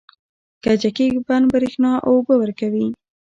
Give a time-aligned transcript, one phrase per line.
[0.63, 2.87] کجکي بند بریښنا او اوبه ورکوي